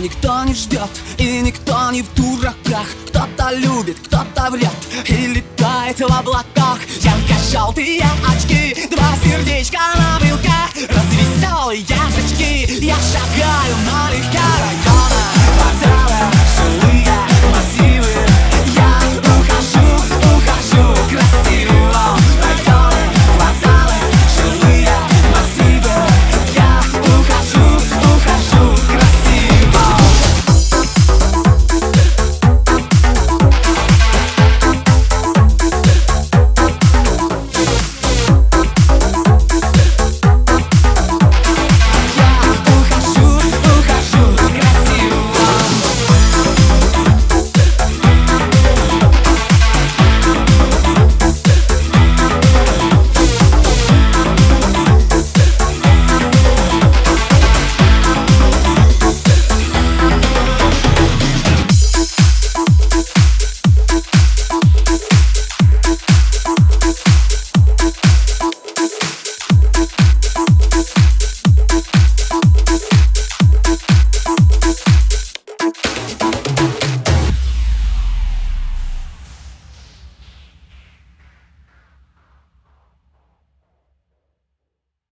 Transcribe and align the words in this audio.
Никто 0.00 0.44
не 0.44 0.54
ждет 0.54 0.90
И 1.18 1.40
никто 1.40 1.90
не 1.90 2.02
в 2.02 2.12
дураках. 2.14 2.86
Кто-то 3.08 3.50
любит, 3.52 3.96
кто-то 4.06 4.50
врет 4.50 4.70
И 5.08 5.26
летает 5.26 5.98
в 5.98 6.12
облаках. 6.12 6.78
Ярко-желтые 7.00 8.04
очки 8.28 8.88
Два 8.90 9.16
сердечка. 9.24 9.95